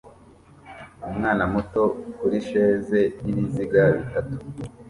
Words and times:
Umwana 1.09 1.43
muto 1.53 1.83
kurisheze 2.17 2.99
yibiziga 3.23 3.81
bitatu 3.97 4.35